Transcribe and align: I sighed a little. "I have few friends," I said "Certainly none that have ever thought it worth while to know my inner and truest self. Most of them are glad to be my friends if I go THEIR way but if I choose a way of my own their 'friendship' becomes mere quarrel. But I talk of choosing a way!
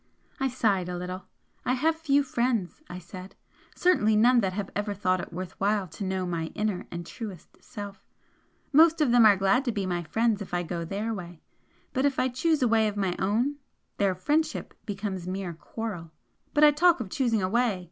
I 0.39 0.47
sighed 0.47 0.89
a 0.89 0.97
little. 0.97 1.25
"I 1.63 1.73
have 1.73 1.95
few 1.95 2.23
friends," 2.23 2.81
I 2.89 2.97
said 2.97 3.35
"Certainly 3.75 4.15
none 4.15 4.39
that 4.39 4.53
have 4.53 4.71
ever 4.75 4.95
thought 4.95 5.21
it 5.21 5.31
worth 5.31 5.51
while 5.59 5.87
to 5.89 6.03
know 6.03 6.25
my 6.25 6.45
inner 6.55 6.87
and 6.89 7.05
truest 7.05 7.63
self. 7.63 8.03
Most 8.73 8.99
of 8.99 9.11
them 9.11 9.27
are 9.27 9.37
glad 9.37 9.63
to 9.65 9.71
be 9.71 9.85
my 9.85 10.01
friends 10.01 10.41
if 10.41 10.55
I 10.55 10.63
go 10.63 10.83
THEIR 10.83 11.13
way 11.13 11.41
but 11.93 12.03
if 12.07 12.17
I 12.17 12.29
choose 12.29 12.63
a 12.63 12.67
way 12.67 12.87
of 12.87 12.97
my 12.97 13.15
own 13.19 13.57
their 13.97 14.15
'friendship' 14.15 14.73
becomes 14.87 15.27
mere 15.27 15.53
quarrel. 15.53 16.09
But 16.55 16.63
I 16.63 16.71
talk 16.71 16.99
of 16.99 17.11
choosing 17.11 17.43
a 17.43 17.47
way! 17.49 17.79